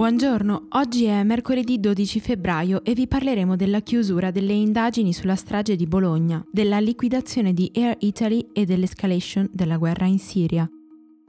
Buongiorno, 0.00 0.68
oggi 0.70 1.04
è 1.04 1.22
mercoledì 1.24 1.78
12 1.78 2.20
febbraio 2.20 2.82
e 2.84 2.94
vi 2.94 3.06
parleremo 3.06 3.54
della 3.54 3.80
chiusura 3.80 4.30
delle 4.30 4.54
indagini 4.54 5.12
sulla 5.12 5.36
strage 5.36 5.76
di 5.76 5.86
Bologna, 5.86 6.42
della 6.50 6.80
liquidazione 6.80 7.52
di 7.52 7.70
Air 7.74 7.96
Italy 7.98 8.48
e 8.54 8.64
dell'escalation 8.64 9.50
della 9.52 9.76
guerra 9.76 10.06
in 10.06 10.18
Siria. 10.18 10.66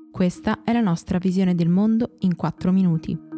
Questa 0.10 0.64
è 0.64 0.72
la 0.72 0.80
nostra 0.80 1.18
visione 1.18 1.54
del 1.54 1.68
mondo 1.68 2.16
in 2.20 2.34
4 2.34 2.72
minuti. 2.72 3.31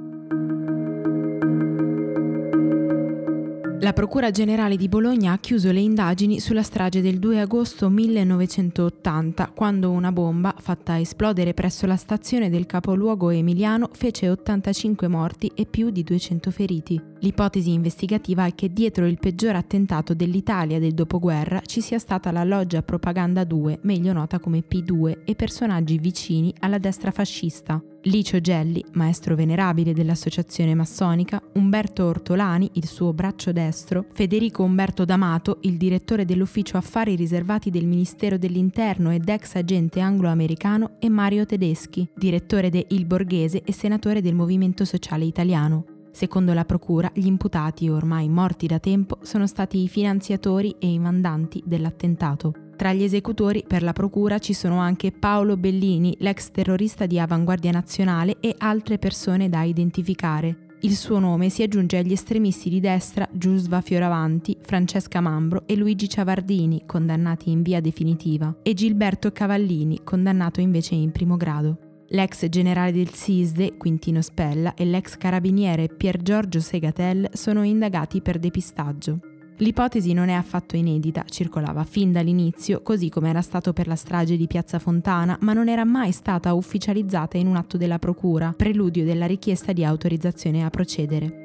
La 3.84 3.92
Procura 3.92 4.32
Generale 4.32 4.78
di 4.78 4.88
Bologna 4.88 5.34
ha 5.34 5.38
chiuso 5.40 5.70
le 5.74 5.82
indagini 5.82 6.40
sulla 6.40 6.64
strage 6.64 7.02
del 7.02 7.20
2 7.20 7.42
agosto 7.42 7.90
1980, 7.90 9.52
quando 9.54 9.92
una 9.92 10.14
bomba, 10.14 10.56
fatta 10.58 10.98
esplodere 10.98 11.54
presso 11.54 11.86
la 11.86 11.98
stazione 11.98 12.50
del 12.50 12.66
capoluogo 12.66 13.30
emiliano, 13.30 13.90
fece 13.92 14.30
85 14.30 15.10
morti 15.10 15.52
e 15.54 15.66
più 15.66 15.90
di 15.90 16.02
200 16.02 16.50
feriti. 16.50 17.02
L'ipotesi 17.20 17.74
investigativa 17.74 18.46
è 18.46 18.56
che 18.56 18.72
dietro 18.72 19.06
il 19.06 19.20
peggior 19.20 19.58
attentato 19.58 20.14
dell'Italia 20.14 20.80
del 20.80 20.94
dopoguerra 20.94 21.60
ci 21.66 21.82
sia 21.82 22.00
stata 22.00 22.32
la 22.32 22.46
loggia 22.46 22.84
Propaganda 22.84 23.44
2, 23.44 23.80
meglio 23.82 24.14
nota 24.14 24.40
come 24.40 24.64
P2, 24.66 25.26
e 25.26 25.36
personaggi 25.36 25.98
vicini 25.98 26.54
alla 26.60 26.78
destra 26.78 27.12
fascista. 27.12 27.84
Licio 28.06 28.42
Gelli, 28.42 28.84
maestro 28.94 29.34
venerabile 29.34 29.94
dell'associazione 29.94 30.76
massonica, 30.76 31.42
Umberto 31.54 32.04
Ortolani, 32.04 32.70
il 32.74 32.86
suo 32.86 33.14
braccio 33.14 33.54
destro, 33.54 34.06
Federico 34.12 34.62
Umberto 34.64 35.06
D'Amato, 35.06 35.60
il 35.62 35.78
direttore 35.78 36.26
dell'ufficio 36.26 36.76
affari 36.76 37.16
riservati 37.16 37.70
del 37.70 37.86
Ministero 37.86 38.38
dell'Interno 38.38 39.10
ed 39.12 39.30
ex 39.30 39.56
agente 39.56 40.02
anglo-americano, 40.02 40.98
e 41.00 41.08
Mario 41.08 41.46
Tedeschi, 41.46 42.06
direttore 42.14 42.70
de 42.70 42.86
Il 42.90 43.06
Borghese 43.06 43.62
e 43.64 43.72
senatore 43.72 44.22
del 44.22 44.36
Movimento 44.36 44.84
Sociale 44.84 45.24
Italiano. 45.24 45.86
Secondo 46.12 46.52
la 46.54 46.66
Procura, 46.66 47.10
gli 47.14 47.26
imputati, 47.26 47.88
ormai 47.88 48.28
morti 48.28 48.68
da 48.68 48.80
tempo, 48.80 49.20
sono 49.22 49.48
stati 49.48 49.82
i 49.82 49.88
finanziatori 49.88 50.76
e 50.78 50.92
i 50.92 51.00
mandanti 51.00 51.64
dell'attentato. 51.66 52.54
Tra 52.84 52.92
gli 52.92 53.04
esecutori 53.04 53.64
per 53.66 53.82
la 53.82 53.94
procura 53.94 54.40
ci 54.40 54.52
sono 54.52 54.78
anche 54.80 55.14
Paolo 55.14 55.56
Bellini, 55.56 56.18
l'ex 56.20 56.52
terrorista 56.52 57.06
di 57.06 57.18
Avanguardia 57.18 57.72
Nazionale 57.72 58.42
e 58.42 58.56
altre 58.58 58.98
persone 58.98 59.48
da 59.48 59.64
identificare. 59.64 60.72
Il 60.82 60.98
suo 60.98 61.18
nome 61.20 61.48
si 61.48 61.64
aggiunge 61.64 61.96
agli 61.96 62.12
estremisti 62.12 62.70
di 62.70 62.82
destra 62.82 63.26
Giusva 63.32 63.80
Fioravanti, 63.80 64.58
Francesca 64.60 65.22
Mambro 65.22 65.64
e 65.66 65.78
Luigi 65.78 66.10
Ciavardini, 66.10 66.84
condannati 66.86 67.52
in 67.52 67.62
via 67.62 67.80
definitiva, 67.80 68.54
e 68.62 68.74
Gilberto 68.74 69.32
Cavallini, 69.32 70.02
condannato 70.04 70.60
invece 70.60 70.96
in 70.96 71.14
primo 71.14 71.38
grado. 71.38 71.78
L'ex 72.10 72.50
generale 72.50 72.92
del 72.92 73.14
SISDE, 73.14 73.78
Quintino 73.78 74.22
Spella, 74.22 74.74
e 74.74 74.84
l'ex 74.84 75.16
carabiniere 75.16 75.88
Pier 75.88 76.22
Giorgio 76.22 76.60
Segatel 76.60 77.30
sono 77.32 77.64
indagati 77.64 78.22
per 78.22 78.40
depistaggio. 78.40 79.20
L'ipotesi 79.58 80.14
non 80.14 80.30
è 80.30 80.34
affatto 80.34 80.76
inedita, 80.76 81.24
circolava 81.30 81.84
fin 81.84 82.12
dall'inizio, 82.12 82.82
così 82.82 83.10
come 83.10 83.30
era 83.30 83.42
stato 83.42 83.72
per 83.72 83.88
la 83.88 83.96
strage 83.96 84.36
di 84.36 84.48
Piazza 84.48 84.80
Fontana, 84.80 85.38
ma 85.42 85.54
non 85.54 85.70
era 85.70 85.86
mai 85.86 86.12
stata 86.12 86.54
ufficializzata 86.54 87.38
in 87.38 87.48
un 87.48 87.56
atto 87.56 87.78
della 87.78 88.00
Procura, 88.00 88.54
preludio 88.56 89.06
della 89.06 89.28
richiesta 89.28 89.72
di 89.72 89.86
autorizzazione 89.86 90.64
a 90.64 90.70
procedere. 90.70 91.42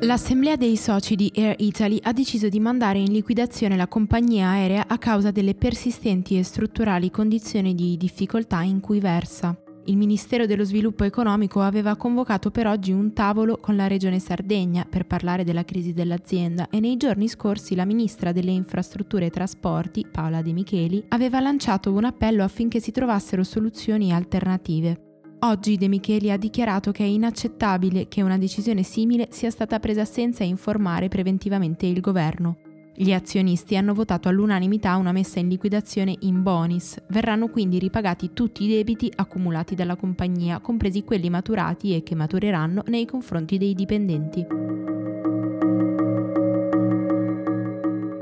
L'assemblea 0.00 0.56
dei 0.56 0.76
soci 0.76 1.14
di 1.14 1.32
Air 1.36 1.54
Italy 1.60 2.00
ha 2.02 2.12
deciso 2.12 2.48
di 2.48 2.58
mandare 2.58 2.98
in 2.98 3.12
liquidazione 3.12 3.76
la 3.76 3.86
compagnia 3.86 4.48
aerea 4.48 4.86
a 4.88 4.98
causa 4.98 5.30
delle 5.30 5.54
persistenti 5.54 6.36
e 6.36 6.42
strutturali 6.42 7.08
condizioni 7.08 7.72
di 7.72 7.96
difficoltà 7.96 8.62
in 8.62 8.80
cui 8.80 8.98
versa. 8.98 9.61
Il 9.86 9.96
Ministero 9.96 10.46
dello 10.46 10.62
Sviluppo 10.62 11.02
Economico 11.02 11.60
aveva 11.60 11.96
convocato 11.96 12.52
per 12.52 12.68
oggi 12.68 12.92
un 12.92 13.12
tavolo 13.12 13.56
con 13.56 13.74
la 13.74 13.88
Regione 13.88 14.20
Sardegna 14.20 14.86
per 14.88 15.06
parlare 15.06 15.42
della 15.42 15.64
crisi 15.64 15.92
dell'azienda 15.92 16.68
e 16.70 16.78
nei 16.78 16.96
giorni 16.96 17.26
scorsi 17.26 17.74
la 17.74 17.84
Ministra 17.84 18.30
delle 18.30 18.52
Infrastrutture 18.52 19.26
e 19.26 19.30
Trasporti, 19.30 20.06
Paola 20.08 20.40
De 20.40 20.52
Micheli, 20.52 21.04
aveva 21.08 21.40
lanciato 21.40 21.92
un 21.92 22.04
appello 22.04 22.44
affinché 22.44 22.78
si 22.78 22.92
trovassero 22.92 23.42
soluzioni 23.42 24.12
alternative. 24.12 25.00
Oggi 25.40 25.76
De 25.76 25.88
Micheli 25.88 26.30
ha 26.30 26.36
dichiarato 26.36 26.92
che 26.92 27.02
è 27.02 27.08
inaccettabile 27.08 28.06
che 28.06 28.22
una 28.22 28.38
decisione 28.38 28.84
simile 28.84 29.26
sia 29.32 29.50
stata 29.50 29.80
presa 29.80 30.04
senza 30.04 30.44
informare 30.44 31.08
preventivamente 31.08 31.86
il 31.86 32.00
governo. 32.00 32.56
Gli 32.94 33.12
azionisti 33.12 33.76
hanno 33.76 33.94
votato 33.94 34.28
all'unanimità 34.28 34.96
una 34.96 35.12
messa 35.12 35.40
in 35.40 35.48
liquidazione 35.48 36.14
in 36.20 36.42
bonis. 36.42 37.00
Verranno 37.08 37.48
quindi 37.48 37.78
ripagati 37.78 38.32
tutti 38.34 38.64
i 38.64 38.68
debiti 38.68 39.10
accumulati 39.14 39.74
dalla 39.74 39.96
compagnia, 39.96 40.60
compresi 40.60 41.02
quelli 41.02 41.30
maturati 41.30 41.94
e 41.94 42.02
che 42.02 42.14
matureranno 42.14 42.82
nei 42.88 43.06
confronti 43.06 43.56
dei 43.56 43.74
dipendenti. 43.74 44.46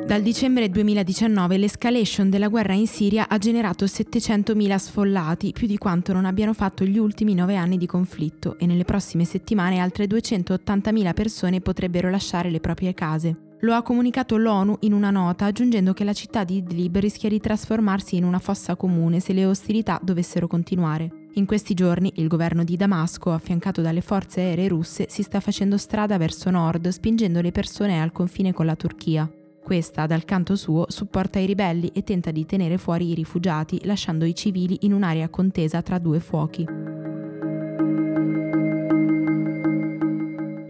Dal 0.06 0.22
dicembre 0.22 0.68
2019 0.70 1.56
l'escalation 1.56 2.30
della 2.30 2.48
guerra 2.48 2.72
in 2.72 2.86
Siria 2.86 3.28
ha 3.28 3.38
generato 3.38 3.84
700.000 3.84 4.76
sfollati, 4.76 5.52
più 5.52 5.66
di 5.66 5.78
quanto 5.78 6.12
non 6.12 6.24
abbiano 6.24 6.52
fatto 6.52 6.84
gli 6.84 6.98
ultimi 6.98 7.34
nove 7.34 7.54
anni 7.54 7.76
di 7.76 7.86
conflitto, 7.86 8.56
e 8.58 8.66
nelle 8.66 8.84
prossime 8.84 9.24
settimane 9.24 9.78
altre 9.78 10.06
280.000 10.06 11.12
persone 11.12 11.60
potrebbero 11.60 12.10
lasciare 12.10 12.50
le 12.50 12.58
proprie 12.60 12.92
case. 12.92 13.49
Lo 13.62 13.74
ha 13.74 13.82
comunicato 13.82 14.38
l'ONU 14.38 14.78
in 14.80 14.94
una 14.94 15.10
nota 15.10 15.44
aggiungendo 15.44 15.92
che 15.92 16.04
la 16.04 16.14
città 16.14 16.44
di 16.44 16.56
Idlib 16.56 16.96
rischia 16.96 17.28
di 17.28 17.40
trasformarsi 17.40 18.16
in 18.16 18.24
una 18.24 18.38
fossa 18.38 18.74
comune 18.74 19.20
se 19.20 19.34
le 19.34 19.44
ostilità 19.44 20.00
dovessero 20.02 20.46
continuare. 20.46 21.28
In 21.34 21.44
questi 21.44 21.74
giorni 21.74 22.10
il 22.16 22.26
governo 22.26 22.64
di 22.64 22.76
Damasco, 22.76 23.32
affiancato 23.32 23.82
dalle 23.82 24.00
forze 24.00 24.40
aeree 24.40 24.68
russe, 24.68 25.06
si 25.10 25.22
sta 25.22 25.40
facendo 25.40 25.76
strada 25.76 26.16
verso 26.16 26.48
nord, 26.50 26.88
spingendo 26.88 27.42
le 27.42 27.52
persone 27.52 28.00
al 28.00 28.12
confine 28.12 28.54
con 28.54 28.64
la 28.64 28.76
Turchia. 28.76 29.30
Questa, 29.62 30.06
dal 30.06 30.24
canto 30.24 30.56
suo, 30.56 30.86
supporta 30.88 31.38
i 31.38 31.44
ribelli 31.44 31.90
e 31.92 32.02
tenta 32.02 32.30
di 32.30 32.46
tenere 32.46 32.78
fuori 32.78 33.10
i 33.10 33.14
rifugiati, 33.14 33.80
lasciando 33.84 34.24
i 34.24 34.34
civili 34.34 34.78
in 34.80 34.94
un'area 34.94 35.28
contesa 35.28 35.82
tra 35.82 35.98
due 35.98 36.18
fuochi. 36.18 36.89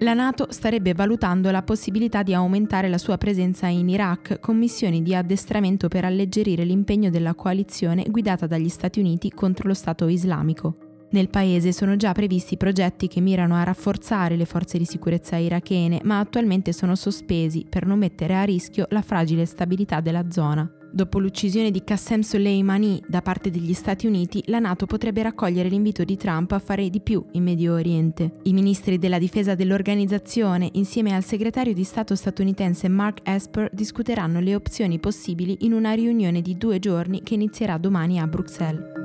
La 0.00 0.14
Nato 0.14 0.46
starebbe 0.50 0.94
valutando 0.94 1.50
la 1.50 1.62
possibilità 1.62 2.22
di 2.22 2.32
aumentare 2.32 2.88
la 2.88 2.96
sua 2.96 3.18
presenza 3.18 3.66
in 3.66 3.88
Iraq 3.88 4.40
con 4.40 4.56
missioni 4.56 5.02
di 5.02 5.14
addestramento 5.14 5.88
per 5.88 6.04
alleggerire 6.04 6.64
l'impegno 6.64 7.10
della 7.10 7.34
coalizione 7.34 8.04
guidata 8.08 8.46
dagli 8.46 8.68
Stati 8.68 8.98
Uniti 8.98 9.30
contro 9.30 9.68
lo 9.68 9.74
Stato 9.74 10.08
islamico. 10.08 10.76
Nel 11.10 11.28
paese 11.28 11.72
sono 11.72 11.96
già 11.96 12.12
previsti 12.12 12.56
progetti 12.56 13.08
che 13.08 13.20
mirano 13.20 13.56
a 13.56 13.64
rafforzare 13.64 14.36
le 14.36 14.44
forze 14.46 14.78
di 14.78 14.84
sicurezza 14.84 15.36
irachene, 15.36 16.00
ma 16.04 16.18
attualmente 16.18 16.72
sono 16.72 16.94
sospesi 16.94 17.66
per 17.68 17.84
non 17.84 17.98
mettere 17.98 18.36
a 18.36 18.44
rischio 18.44 18.86
la 18.90 19.02
fragile 19.02 19.44
stabilità 19.44 20.00
della 20.00 20.30
zona. 20.30 20.79
Dopo 20.92 21.20
l'uccisione 21.20 21.70
di 21.70 21.84
Qassem 21.84 22.20
Soleimani 22.20 23.00
da 23.06 23.22
parte 23.22 23.50
degli 23.50 23.72
Stati 23.74 24.06
Uniti, 24.06 24.42
la 24.46 24.58
Nato 24.58 24.86
potrebbe 24.86 25.22
raccogliere 25.22 25.68
l'invito 25.68 26.02
di 26.02 26.16
Trump 26.16 26.50
a 26.50 26.58
fare 26.58 26.90
di 26.90 27.00
più 27.00 27.24
in 27.32 27.44
Medio 27.44 27.74
Oriente. 27.74 28.38
I 28.42 28.52
ministri 28.52 28.98
della 28.98 29.18
difesa 29.18 29.54
dell'organizzazione, 29.54 30.68
insieme 30.72 31.14
al 31.14 31.22
segretario 31.22 31.72
di 31.72 31.84
Stato 31.84 32.16
statunitense 32.16 32.88
Mark 32.88 33.20
Esper, 33.22 33.70
discuteranno 33.72 34.40
le 34.40 34.56
opzioni 34.56 34.98
possibili 34.98 35.58
in 35.60 35.74
una 35.74 35.92
riunione 35.92 36.42
di 36.42 36.56
due 36.56 36.80
giorni 36.80 37.22
che 37.22 37.34
inizierà 37.34 37.78
domani 37.78 38.18
a 38.18 38.26
Bruxelles. 38.26 38.98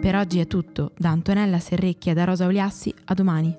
Per 0.00 0.14
oggi 0.16 0.38
è 0.38 0.46
tutto, 0.46 0.92
da 0.96 1.10
Antonella 1.10 1.58
Serrecchia 1.58 2.12
e 2.12 2.14
da 2.14 2.24
Rosa 2.24 2.46
Oliassi, 2.46 2.94
a 3.06 3.14
domani. 3.14 3.56